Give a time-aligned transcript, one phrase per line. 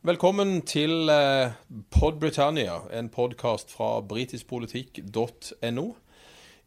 [0.00, 1.52] Velkommen til eh,
[1.92, 5.84] Pod Britannia, en podkast fra britiskpolitikk.no.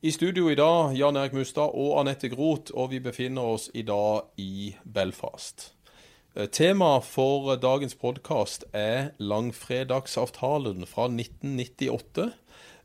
[0.05, 3.81] I studio i dag Jan Erik Mustad og Anette Groth, og vi befinner oss i
[3.87, 5.71] dag i Belfast.
[6.37, 12.29] Eh, Temaet for dagens podkast er langfredagsavtalen fra 1998.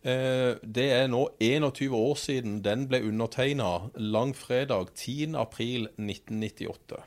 [0.00, 5.34] Eh, Det er nå 21 år siden den ble undertegna langfredag 10.
[5.36, 7.04] april 1998.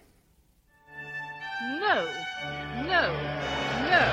[1.81, 1.95] No,
[2.91, 3.07] no,
[3.87, 4.03] no.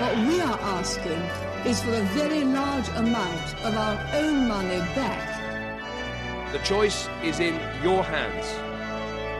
[0.00, 1.20] What we are asking
[1.66, 6.52] is for a very large amount of our own money back.
[6.52, 8.46] The choice is in your hands.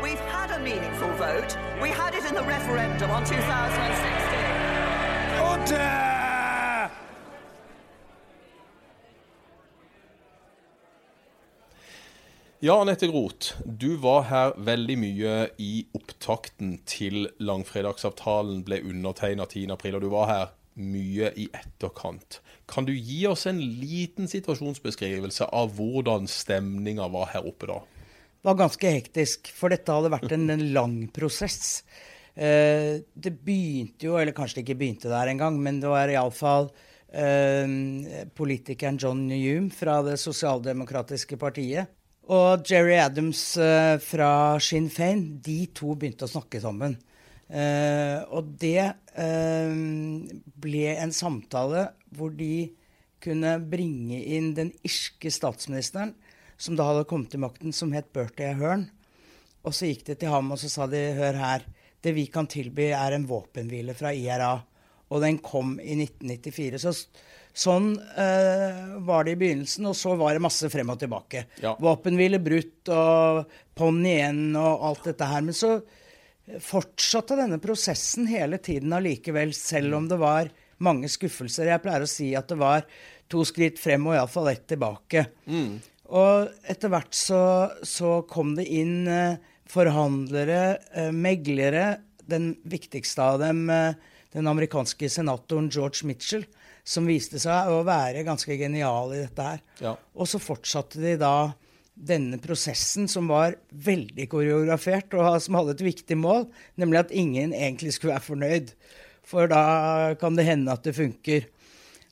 [0.02, 1.56] We've had a meaningful vote.
[1.80, 6.17] We had it in the referendum on 2016.
[12.60, 19.92] Ja, Anette Groth, du var her veldig mye i opptakten til langfredagsavtalen ble undertegna 10.4,
[19.94, 22.40] og du var her mye i etterkant.
[22.66, 27.76] Kan du gi oss en liten situasjonsbeskrivelse av hvordan stemninga var her oppe da?
[28.18, 31.84] Det var ganske hektisk, for dette hadde vært en, en lang prosess.
[32.34, 36.72] Eh, det begynte jo, eller kanskje det ikke begynte der engang, men det var iallfall
[37.14, 41.94] eh, politikeren John Newham fra Det sosialdemokratiske partiet
[42.28, 46.98] og Jerry Adams eh, fra Sinn Fein, de to begynte å snakke sammen.
[47.48, 49.70] Eh, og det eh,
[50.60, 52.68] ble en samtale hvor de
[53.24, 56.12] kunne bringe inn den irske statsministeren,
[56.60, 58.88] som da hadde kommet til makten, som het Bertie Ahern.
[59.64, 61.64] Og så gikk de til ham og så sa de, hør her,
[62.04, 64.58] det vi kan tilby er en våpenhvile fra IRA.
[65.08, 66.80] Og den kom i 1994.
[66.82, 66.94] Så
[67.58, 71.46] sånn eh, var det i begynnelsen, og så var det masse frem og tilbake.
[71.64, 71.74] Ja.
[71.82, 73.48] Våpenhvile brutt og
[73.78, 75.44] ponni igjen og alt dette her.
[75.46, 75.78] Men så
[76.64, 80.50] fortsatte denne prosessen hele tiden allikevel, selv om det var
[80.84, 81.72] mange skuffelser.
[81.72, 82.86] Jeg pleier å si at det var
[83.28, 85.26] to skritt frem og iallfall ett tilbake.
[86.08, 87.42] Og etter hvert så,
[87.84, 90.62] så kom det inn eh, forhandlere,
[90.96, 91.98] eh, meglere.
[92.28, 93.98] Den viktigste av dem, eh,
[94.34, 96.44] den amerikanske senatoren George Mitchell,
[96.84, 99.64] som viste seg å være ganske genial i dette her.
[99.82, 99.94] Ja.
[100.16, 101.50] Og så fortsatte de da
[101.98, 106.46] denne prosessen, som var veldig koreografert, og som hadde et viktig mål,
[106.78, 108.74] nemlig at ingen egentlig skulle være fornøyd.
[109.28, 111.48] For da kan det hende at det funker.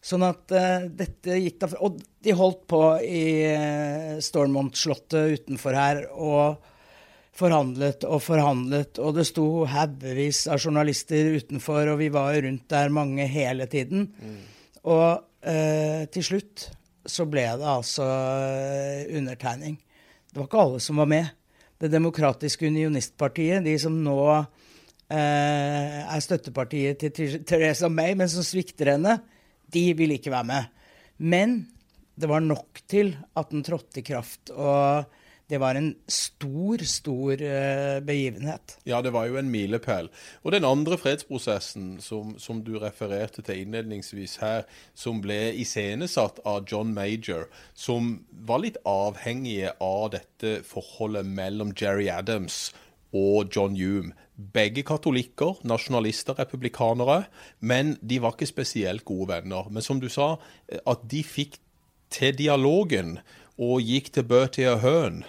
[0.06, 6.05] Sånn at uh, dette gikk da Og de holdt på i uh, Stormont-slottet utenfor her
[6.12, 6.60] og
[7.37, 12.93] forhandlet og forhandlet, og det sto haugevis av journalister utenfor, og vi var rundt der
[12.95, 14.09] mange hele tiden.
[14.87, 16.69] Og eh, til slutt
[17.07, 19.77] så ble det altså eh, undertegning.
[20.31, 21.35] Det var ikke alle som var med.
[21.77, 28.95] Det demokratiske unionistpartiet, de som nå eh, er støttepartiet til Teresa May, men som svikter
[28.95, 29.19] henne,
[29.73, 30.73] de ville ikke være med.
[31.21, 31.59] Men
[32.17, 34.53] det var nok til at den trådte i kraft.
[34.57, 35.05] Og
[35.47, 38.77] det var en stor, stor eh, begivenhet.
[38.84, 40.09] Ja, det var jo en milepæl.
[40.43, 44.65] Og den andre fredsprosessen som, som du refererte til innledningsvis her,
[44.95, 52.11] som ble iscenesatt av John Major, som var litt avhengige av dette forholdet mellom Jerry
[52.11, 52.73] Adams
[53.15, 54.17] og John Hume.
[54.35, 57.23] Begge katolikker, nasjonalister, republikanere,
[57.61, 59.71] men de var ikke spesielt gode venner.
[59.71, 60.35] Men som du sa,
[60.69, 61.61] eh, at de fikk
[62.11, 63.21] til dialogen
[63.56, 65.23] og gikk til Bertie og eh,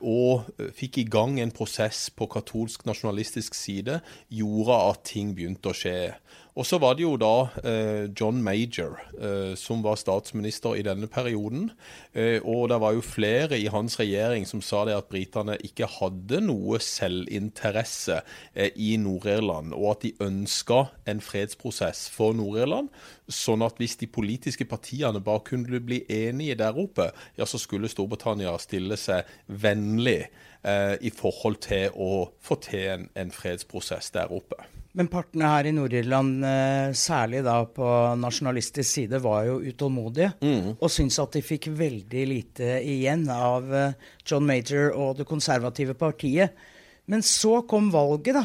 [0.00, 4.00] og eh, fikk i gang en prosess på katolsk nasjonalistisk side,
[4.32, 6.14] gjorde at ting begynte å skje.
[6.60, 11.08] Og så var det jo da eh, John Major eh, som var statsminister i denne
[11.08, 11.70] perioden.
[12.12, 15.88] Eh, og det var jo flere i hans regjering som sa det at britene ikke
[15.88, 18.18] hadde noe selvinteresse
[18.52, 22.90] eh, i Nord-Irland, og at de ønska en fredsprosess for Nord-Irland.
[23.32, 27.08] Sånn at hvis de politiske partiene bare kunne bli enige der oppe,
[27.40, 33.08] ja, så skulle Storbritannia stille seg vennlig eh, i forhold til å få til en,
[33.16, 34.60] en fredsprosess der oppe.
[34.98, 37.86] Men partene her i Nord-Irland, eh, særlig da på
[38.18, 40.32] nasjonalistisk side, var jo utålmodige.
[40.80, 43.94] Og syntes at de fikk veldig lite igjen av eh,
[44.26, 46.58] John Major og det konservative partiet.
[47.06, 48.44] Men så kom valget, da.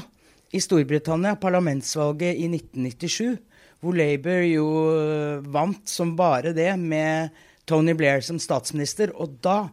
[0.53, 3.38] I Storbritannia, parlamentsvalget i 1997,
[3.81, 7.33] hvor Labour jo eh, vant som bare det, med
[7.65, 9.15] Tony Blair som statsminister.
[9.18, 9.63] Og da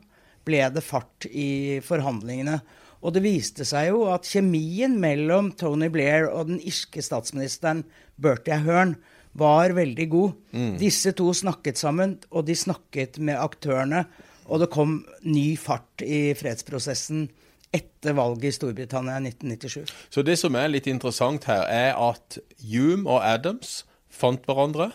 [0.49, 2.63] ble det fart i forhandlingene.
[3.03, 7.83] Og det viste seg jo at kjemien mellom Tony Blair og den irske statsministeren
[8.23, 8.95] Bertie Ahern
[9.39, 10.35] var veldig god.
[10.79, 14.05] Disse to snakket sammen, og de snakket med aktørene.
[14.47, 17.27] Og det kom ny fart i fredsprosessen
[17.73, 19.93] etter valget i Storbritannia i 1997.
[20.13, 23.83] Så det som er litt interessant her, er at Hume og Adams
[24.13, 24.91] fant hverandre.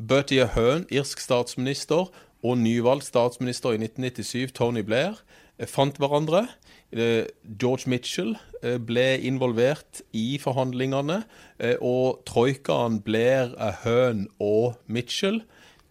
[0.00, 2.08] Bertie Ahern, irsk statsminister,
[2.42, 5.20] og nyvalgt statsminister i 1997, Tony Blair,
[5.68, 6.46] fant hverandre.
[6.92, 7.24] Eh,
[7.60, 11.22] George Mitchell eh, ble involvert i forhandlingene,
[11.58, 15.42] eh, og troikaen Blair, Ahern og Mitchell,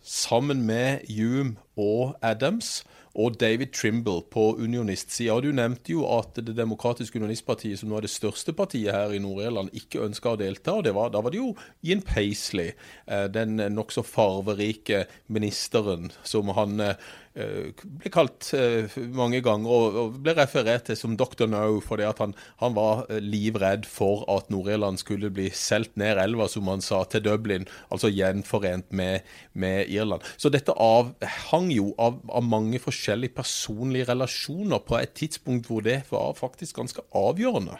[0.01, 5.35] sammen med Hume og Adams, og David Trimble på unionistsida.
[5.43, 9.19] Du nevnte jo at Det demokratiske unionistpartiet, som nå er det største partiet her i
[9.19, 10.73] Nord-Irland, ikke ønska å delta.
[10.73, 12.71] og var, Da var det jo Ian Paisley,
[13.07, 16.95] eh, den nokså farverike ministeren, som han eh,
[17.33, 21.47] ble kalt eh, mange ganger og, ble referert til som Dr.
[21.47, 26.19] No, fordi at han, han var eh, livredd for at Nord-Irland skulle bli solgt ned
[26.19, 30.25] elva, som han sa, til Dublin, altså gjenforent med, med Irland.
[30.35, 36.01] Så dette avhang jo av, av mange forskjellige personlige relasjoner på et tidspunkt hvor det
[36.11, 37.79] var faktisk ganske avgjørende.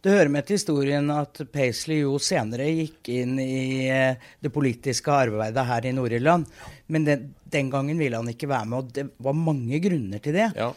[0.00, 5.12] Det hører med til historien at Paisley jo senere gikk inn i eh, det politiske
[5.12, 6.46] arbeidet her i Nord-Irland.
[6.88, 10.38] Men den, den, gangen ville han ikke være med, og det var mange grunner til
[10.38, 10.48] det.
[10.56, 10.70] Ja.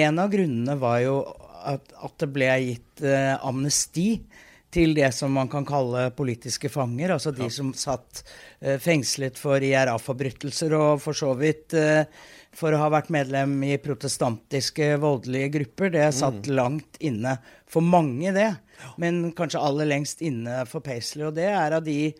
[0.00, 1.18] En av grunnene var jo
[1.60, 4.08] at, at det ble gitt eh, amnesti
[4.70, 7.16] til det som man kan kalle politiske fanger.
[7.16, 7.54] Altså de ja.
[7.54, 8.22] som satt
[8.60, 12.04] eh, fengslet for IRA-forbrytelser, og for så vidt eh,
[12.56, 15.92] for å ha vært medlem i protestantiske voldelige grupper.
[15.94, 16.54] Det satt mm.
[16.56, 17.36] langt inne
[17.70, 18.50] for mange, det.
[19.02, 21.26] Men kanskje aller lengst inne for Paisley.
[21.28, 22.12] Og det er av de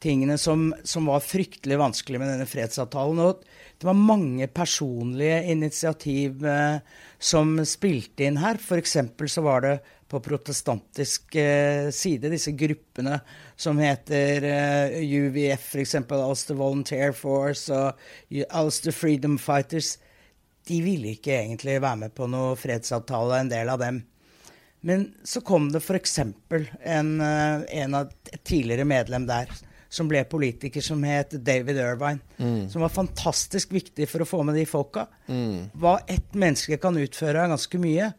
[0.00, 3.20] tingene som, som var fryktelig vanskelig med denne fredsavtalen.
[3.22, 3.44] Og
[3.80, 6.80] det var mange personlige initiativ eh,
[7.18, 8.58] som spilte inn her.
[8.60, 8.96] F.eks.
[9.32, 9.74] så var det
[10.10, 13.20] på protestantisk eh, side disse gruppene
[13.56, 15.94] som heter eh, UVF, f.eks.
[16.10, 19.98] Ulster Volunteer Force og Ulster Freedom Fighters.
[20.66, 24.02] De ville ikke egentlig være med på noe fredsavtale, en del av dem.
[24.80, 26.18] Men så kom det f.eks.
[26.18, 29.52] En, eh, en av et tidligere medlem der
[29.90, 32.22] som ble politiker, som het David Irvine.
[32.38, 32.66] Mm.
[32.70, 35.06] Som var fantastisk viktig for å få med de folka.
[35.26, 35.70] Mm.
[35.78, 38.12] Hva ett menneske kan utføre, er ganske mye.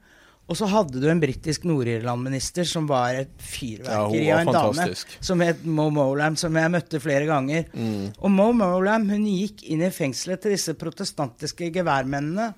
[0.51, 5.13] Og så hadde du en britisk Nord-Irland-minister som var et fyrverkeri ja, av en fantastisk.
[5.13, 7.69] dame som het Mo Molam, som jeg møtte flere ganger.
[7.71, 8.09] Mm.
[8.19, 12.49] Og Mo Molam hun gikk inn i fengselet til disse protestantiske geværmennene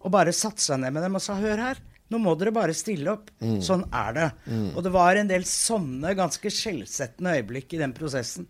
[0.00, 1.82] og bare satte seg ned med dem og sa hør her.
[2.10, 3.28] Nå må dere bare stille opp.
[3.38, 3.60] Mm.
[3.62, 4.26] Sånn er det.
[4.50, 4.70] Mm.
[4.74, 8.48] Og det var en del sånne ganske skjellsettende øyeblikk i den prosessen.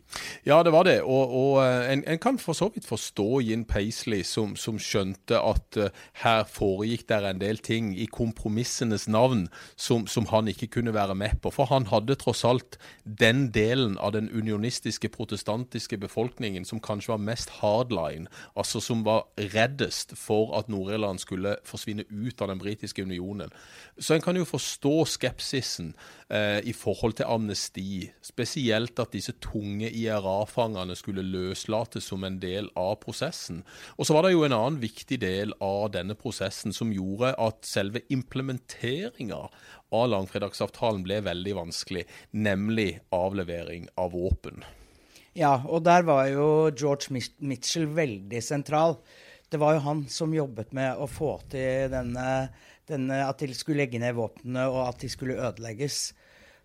[0.48, 1.00] Ja, det var det.
[1.04, 5.36] Og, og eh, en, en, kan for så vidt forstå Jin Paisley, som, som skjønte
[5.36, 5.90] at uh,
[6.22, 9.46] her foregikk der en del ting i kompromissenes navn
[9.76, 11.52] som, som, han ikke kunne være med på.
[11.52, 17.24] For han hadde tross alt den delen av den unionistiske protestantiske befolkningen som kanskje var
[17.28, 23.04] mest hardline, altså som var reddest for at Nord-Irland skulle forsvinne ut av den britiske
[23.04, 23.49] unionen.
[24.00, 25.90] Så en kan jo forstå skepsisen
[26.32, 28.08] eh, i forhold til amnesti.
[28.24, 33.60] Spesielt at disse tunge IRA-fangene skulle løslates som en del av prosessen.
[33.98, 37.60] Og så var det jo en annen viktig del av denne prosessen som gjorde at
[37.68, 39.42] selve implementeringa
[39.90, 44.64] av langfredagsavtalen ble veldig vanskelig, nemlig avlevering av våpen.
[45.36, 48.96] Ja, og der var jo George Mitchell veldig sentral.
[49.50, 52.26] Det var jo han som jobbet med å få til denne
[52.90, 56.10] denne, at de skulle legge ned våpnene, og at de skulle ødelegges.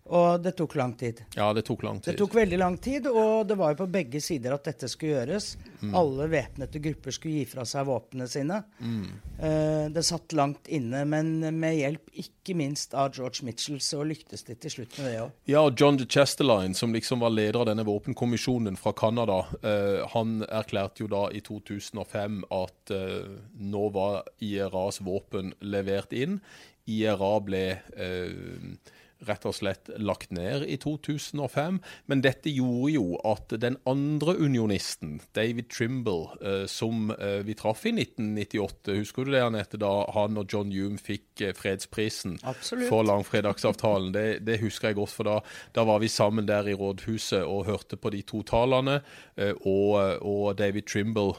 [0.06, 1.22] Og det tok lang tid.
[1.34, 2.12] Ja, det tok lang tid.
[2.12, 5.16] Det tok veldig lang tid, og det var jo på begge sider at dette skulle
[5.16, 5.48] gjøres.
[5.80, 5.94] Mm.
[5.98, 8.60] Alle væpnede grupper skulle gi fra seg våpnene sine.
[8.78, 9.08] Mm.
[9.40, 14.46] Eh, det satt langt inne, men med hjelp ikke minst av George Mitchell så lyktes
[14.46, 15.34] de til slutt med det òg.
[15.50, 20.06] Ja, og John de Chesterline, som liksom var leder av denne våpenkommisjonen fra Canada, eh,
[20.14, 26.40] han erklærte jo da i 2005 at eh, nå var IRAs våpen levert inn.
[26.86, 27.62] IRA ble
[27.98, 28.92] uh,
[29.24, 31.78] rett og slett lagt ned i 2005.
[32.10, 37.86] Men dette gjorde jo at den andre unionisten, David Trimble, eh, som eh, vi traff
[37.86, 42.88] i 1998 Husker du det, Anette, da han og John Hume fikk eh, fredsprisen Absolutt.
[42.90, 44.12] for langfredagsavtalen?
[44.14, 45.38] Det, det, husker jeg godt, for da,
[45.76, 49.00] da, var vi sammen der i rådhuset og hørte på de to talene.
[49.36, 49.94] Og,
[50.24, 51.34] og, David Trimble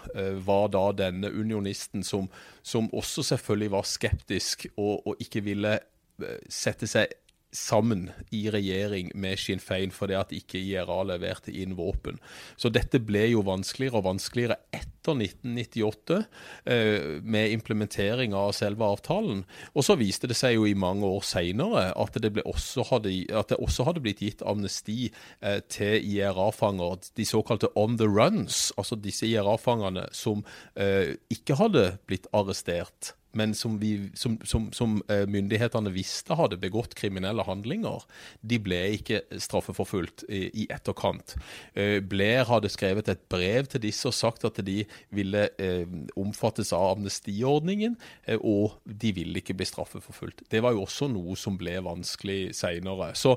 [0.45, 2.27] var da denne unionisten som,
[2.61, 5.77] som også selvfølgelig var skeptisk og, og ikke ville
[6.49, 7.13] sette seg
[7.55, 12.19] sammen i regjering med Sinn Fein fordi at ikke IRA leverte inn våpen.
[12.59, 16.17] Så dette ble jo vanskeligere og vanskeligere etter 1998
[16.67, 19.45] eh, med implementering av selve avtalen.
[19.73, 24.03] Og så viste det seg jo i mange år seinere at, at, det også hadde
[24.03, 30.43] blitt gitt amnesti eh, til IRA-fanger, de såkalte on the runs, altså disse IRA-fangene som
[30.75, 36.59] eh, ikke hadde blitt arrestert men som, vi, som, som, som eh, myndighetene visste hadde
[36.61, 38.05] begått kriminelle handlinger,
[38.41, 41.35] de ble ikke straffeforfulgt i, i etterkant.
[41.77, 44.79] Eh, Blair hadde skrevet et brev til disse og sagt at de
[45.13, 45.85] ville eh,
[46.17, 47.97] omfattes av amnestiordningen,
[48.41, 50.45] og de ville ikke bli straffeforfulgt.
[50.51, 53.11] Det var jo også noe som ble vanskelig seinere.
[53.17, 53.35] Så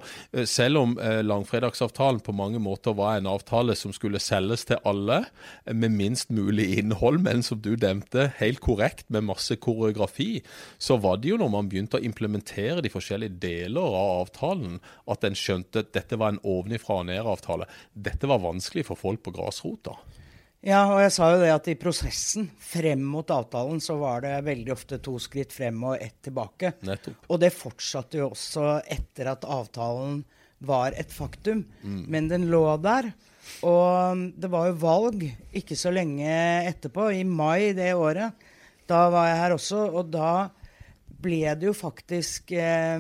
[0.49, 0.95] selv om
[1.27, 5.23] langfredagsavtalen på mange måter var en avtale som skulle selges til alle,
[5.67, 9.57] med minst mulig innhold, men som du nevnte, helt korrekt, med masse
[9.91, 10.43] koreografi,
[10.79, 14.79] så var det jo når man begynte å implementere de forskjellige deler av avtalen,
[15.11, 17.69] at en skjønte at dette var en ovenifra og ned-avtale.
[17.93, 19.97] Dette var vanskelig for folk på grasrota.
[20.61, 24.35] Ja, og jeg sa jo det at i prosessen frem mot avtalen så var det
[24.45, 26.75] veldig ofte to skritt frem og ett tilbake.
[26.85, 27.25] Nettopp.
[27.33, 30.21] Og det fortsatte jo også etter at avtalen
[30.61, 31.65] var et faktum.
[31.81, 33.09] Men den lå der.
[33.65, 35.25] Og det var jo valg
[35.57, 36.29] ikke så lenge
[36.69, 38.37] etterpå, i mai det året.
[38.91, 40.31] Da var jeg her også, og da
[41.21, 42.99] ble det jo faktisk eh,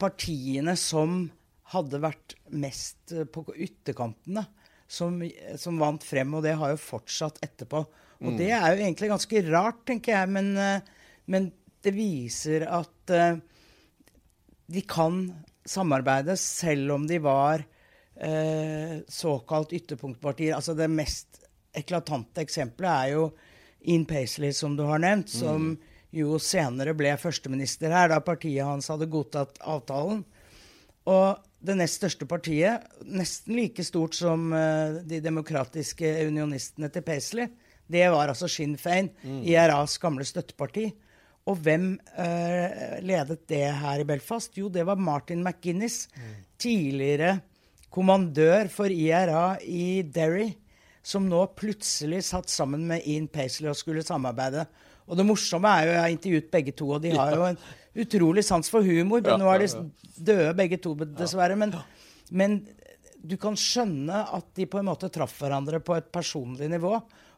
[0.00, 1.26] partiene som
[1.74, 4.46] hadde vært mest eh, på ytterkantene,
[4.88, 5.18] som,
[5.58, 6.34] som vant frem.
[6.38, 7.82] Og det har jo fortsatt etterpå.
[8.24, 11.50] Og det er jo egentlig ganske rart, tenker jeg, men, eh, men
[11.84, 13.40] det viser at eh,
[14.72, 15.26] de kan
[15.66, 17.64] samarbeide selv om de var
[18.16, 20.54] eh, såkalt ytterpunktpartier.
[20.56, 21.42] Altså det mest
[21.76, 23.28] eklatante eksempelet er jo
[23.86, 25.74] Ian Paisley, som du har nevnt, som
[26.14, 30.24] jo senere ble førsteminister her, da partiet hans hadde godtatt avtalen.
[31.06, 37.50] Og det nest største partiet, nesten like stort som uh, de demokratiske unionistene til Paisley,
[37.86, 39.12] det var altså Sinn Fein,
[39.46, 40.88] IRAs gamle støtteparti.
[41.46, 44.56] Og hvem uh, ledet det her i Belfast?
[44.58, 46.08] Jo, det var Martin McGuinness,
[46.58, 47.36] tidligere
[47.92, 50.50] kommandør for IRA i Derry,
[51.06, 54.64] som nå plutselig satt sammen med Ian Paisley og skulle samarbeide.
[55.06, 57.60] Og det morsomme er jo, jeg har intervjuet begge to, og de har jo en
[58.02, 59.22] utrolig sans for humor.
[59.22, 59.68] men Nå er de
[60.18, 61.54] døde begge to, dessverre.
[61.58, 61.76] Men,
[62.34, 62.58] men
[63.22, 66.96] du kan skjønne at de på en måte traff hverandre på et personlig nivå.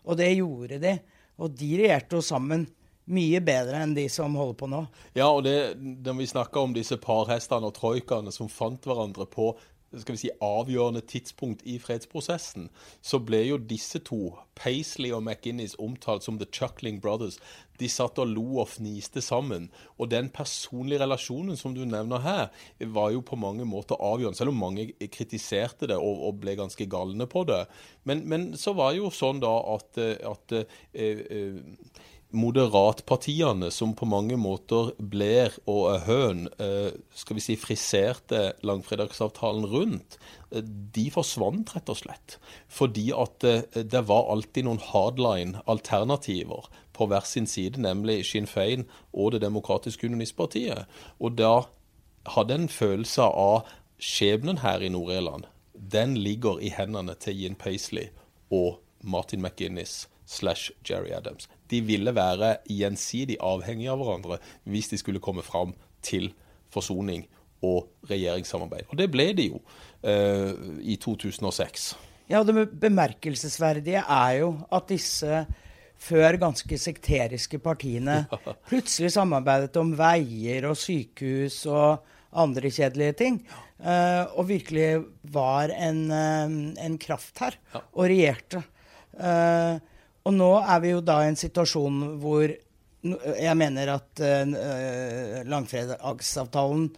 [0.09, 0.97] Og det gjorde de.
[1.39, 2.65] Og de regjerte jo sammen
[3.09, 4.83] mye bedre enn de som holder på nå.
[5.17, 9.53] Ja, og det, når vi snakker om disse parhestene og troikaene som fant hverandre på
[9.97, 12.68] skal vi si, avgjørende tidspunkt i fredsprosessen,
[13.00, 17.38] så ble jo disse to, Paisley og McInnes, omtalt som The Chuckling Brothers.
[17.78, 19.68] De satt og lo og fniste sammen.
[19.97, 22.45] Og den personlige relasjonen som du nevner her,
[22.92, 26.88] var jo på mange måter avgjørende, selv om mange kritiserte det og, og ble ganske
[26.90, 27.64] galne på det.
[28.04, 31.62] Men, men så var jo sånn da at, at eh, eh,
[32.31, 40.19] moderatpartiene, som på mange måter Blair og Ahern eh, skal vi si, friserte langfredagsavtalen rundt,
[40.51, 42.37] eh, de forsvant rett og slett.
[42.69, 48.85] Fordi at eh, det var alltid noen hardline-alternativer på hver sin side, nemlig Sinn Fein
[49.13, 50.85] og Det demokratiske unionistpartiet.
[51.19, 51.63] Og da
[52.35, 55.49] hadde en følelse av skjebnen her i Nord-Irland.
[55.73, 58.11] Den ligger i hendene til Ian Paisley
[58.51, 61.49] og Martin McGuinness slash Jerry Adams.
[61.71, 66.31] De ville være gjensidig avhengige av hverandre hvis de skulle komme fram til
[66.73, 67.27] forsoning
[67.65, 68.87] og regjeringssamarbeid.
[68.93, 69.63] Og det ble de jo
[70.07, 71.89] eh, i 2006.
[72.29, 75.43] Ja, det bemerkelsesverdige er jo at disse
[75.99, 78.21] før ganske sekteriske partiene
[78.71, 82.05] plutselig samarbeidet om veier og sykehus og
[82.39, 83.41] andre kjedelige ting.
[83.81, 87.57] eh, og virkelig var en, eh, en kraft her,
[87.95, 88.63] og regjerte.
[89.19, 89.79] Eh,
[90.29, 96.89] og nå er vi jo da i en situasjon hvor jeg mener at uh, langfredagsavtalen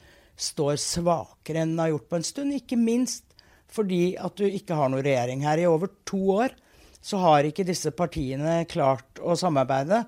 [0.41, 2.57] står svakere enn den har gjort på en stund.
[2.57, 3.27] Ikke minst
[3.71, 5.61] fordi at du ikke har noen regjering her.
[5.61, 6.57] I over to år
[7.01, 10.03] så har ikke disse partiene klart å samarbeide.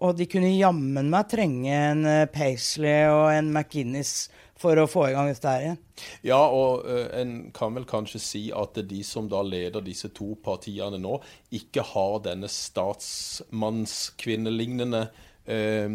[0.00, 5.06] Og de kunne jammen meg trenge en eh, Paisley og en McInnes for å få
[5.08, 5.80] i gang dette her igjen.
[6.26, 10.34] Ja, og uh, en kan vel kanskje si at de som da leder disse to
[10.44, 11.20] partiene nå,
[11.56, 15.02] ikke har denne statsmannskvinnelignende
[15.48, 15.90] uh,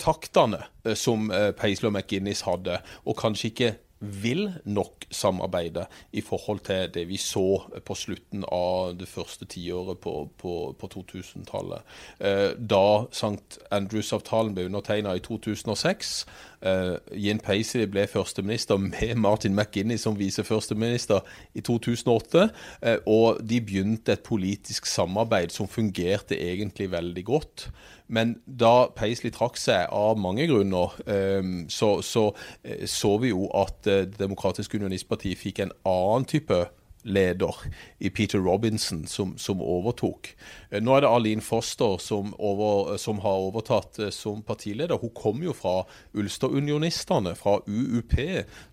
[0.00, 5.84] taktene eh, som uh, Paisley og McGinnis hadde, og kanskje ikke vil nok samarbeide
[6.16, 10.88] i forhold til det vi så på slutten av det første tiåret på, på, på
[10.94, 11.84] 2000-tallet.
[12.18, 13.60] Eh, da St.
[13.70, 16.14] Andrews-avtalen ble undertegna i 2006,
[16.62, 21.24] eh, Jin Paisley ble førsteminister med Martin McGinney som viseførsteminister
[21.54, 22.48] i 2008,
[22.80, 27.66] Uh, og de begynte et politisk samarbeid som fungerte egentlig veldig godt.
[28.10, 32.26] Men da Paisley trakk seg av mange grunner, eh, så, så,
[32.66, 36.58] eh, så vi jo at eh, Det demokratiske unionistpartiet fikk en annen type
[37.02, 37.54] leder
[37.98, 40.32] i Peter Robinson som, som overtok.
[40.70, 45.00] Eh, Nå er det Arlene Foster som, over, som har overtatt eh, som partileder.
[45.00, 45.84] Hun kom jo fra
[46.18, 48.16] Ulster-unionistene, fra UUP,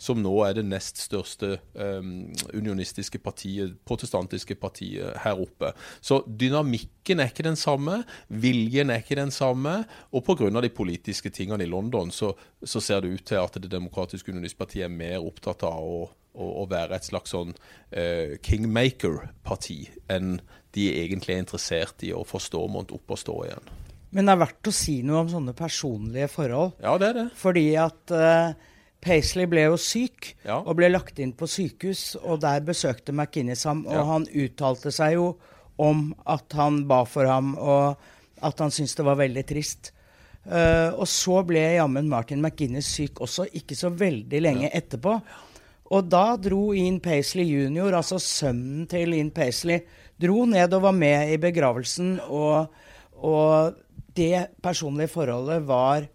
[0.01, 5.71] som nå er det nest største um, unionistiske partiet, protestantiske partiet her oppe.
[6.01, 9.79] Så dynamikken er ikke den samme, viljen er ikke den samme,
[10.11, 10.49] og pga.
[10.61, 14.85] de politiske tingene i London så, så ser det ut til at Det demokratiske unionistpartiet
[14.85, 19.79] er mer opptatt av å å, å være et slags sånn uh, kingmaker-parti
[20.13, 20.37] enn
[20.77, 23.69] de egentlig er interessert i å få Stormont opp og stå igjen.
[24.13, 26.77] Men det er verdt å si noe om sånne personlige forhold.
[26.83, 27.27] Ja, det er det.
[27.35, 28.53] Fordi at uh,
[29.03, 30.61] Paisley ble jo syk Ja.
[30.61, 34.05] og ble lagt inn på sykehus, og der besøkte McInnes ham, og Ja.
[34.13, 35.27] han uttalte seg jo
[35.77, 37.97] om at han ba for ham, og
[38.41, 39.91] at han syntes det var veldig trist.
[40.47, 45.17] Uh, og så ble jammen Martin McInnes syk også, ikke så veldig lenge etterpå.
[45.93, 49.85] Og da dro Ian Paisley jr., altså sønnen til Ian Paisley,
[50.19, 52.73] dro ned og var med i begravelsen, og,
[53.15, 53.77] og
[54.17, 56.07] det personlige forholdet var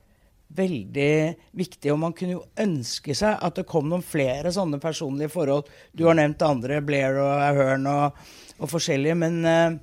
[0.52, 1.12] veldig
[1.56, 1.92] viktig.
[1.92, 5.70] Og man kunne jo ønske seg at det kom noen flere sånne personlige forhold.
[5.96, 8.20] Du har nevnt andre, Blair og Ahern og,
[8.58, 9.78] og forskjellige, men eh,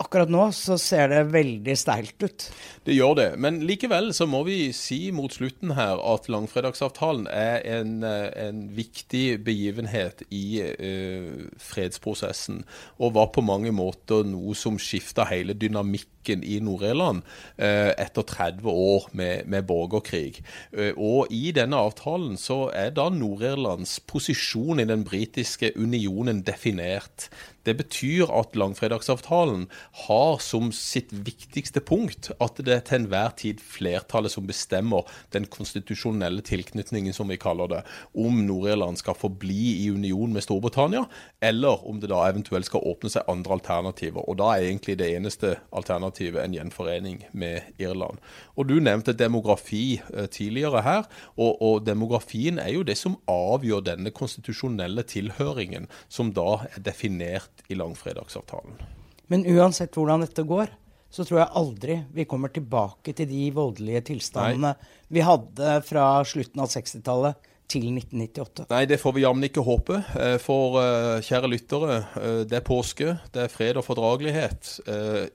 [0.00, 2.46] akkurat nå så ser det veldig steilt ut.
[2.86, 3.28] Det gjør det.
[3.42, 8.62] Men likevel så må vi si mot slutten her at langfredagsavtalen er en, eh, en
[8.76, 12.64] viktig begivenhet i uh, fredsprosessen,
[12.98, 17.22] og var på mange måter noe som skifta hele dynamikken i Nord-Irland
[17.60, 20.40] uh, etter 30 år med, med borgerkrig.
[20.72, 27.28] Uh, og i denne avtalen så er da Nord-Irlands posisjon i den britiske unionen definert.
[27.66, 33.60] Det betyr at langfredagsavtalen har som sitt viktigste punkt at det er til enhver tid
[33.64, 37.80] flertallet som bestemmer den konstitusjonelle tilknytningen, som vi kaller det,
[38.14, 41.04] om Nord-Irland skal forbli i union med Storbritannia,
[41.42, 44.22] eller om det da eventuelt skal åpne seg andre alternativer.
[44.26, 48.22] Og da er egentlig det eneste alternativet en gjenforening med Irland.
[48.56, 53.84] Og du nevnte demografi eh, tidligere her, og, og demografien er jo det som avgjør
[53.92, 58.99] denne konstitusjonelle tilhøringen, som da er definert i langfredagsavtalen.
[59.30, 60.72] Men uansett hvordan dette går,
[61.10, 64.76] så tror jeg aldri vi kommer tilbake til de voldelige tilstandene
[65.10, 68.66] vi hadde fra slutten av 60-tallet til 1998.
[68.70, 70.00] Nei, det får vi jammen ikke håpe.
[70.18, 74.76] Eh, For eh, kjære lyttere, eh, det er påske, det er fred og fordragelighet.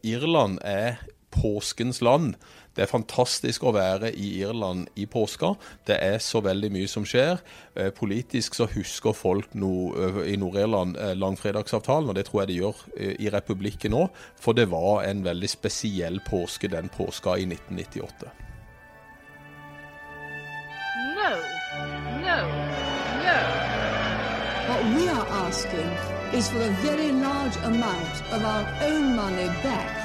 [0.04, 1.00] Irland er
[1.36, 2.36] påskens land.
[2.76, 5.54] Det er fantastisk å være i Irland i påska.
[5.88, 7.40] Det er så veldig mye som skjer.
[7.76, 12.60] Eh, Politisk så husker folk eh, i Nord-Irland eh, langfredagsavtalen, og det tror jeg de
[12.60, 14.08] gjør i republikken nå.
[14.42, 18.34] For det var en veldig spesiell påske den påska i 1998.
[21.16, 21.32] No,
[22.26, 22.40] no,
[23.24, 23.40] no.
[24.68, 25.92] What we are asking
[26.34, 30.05] is for a very large amount of our own money back.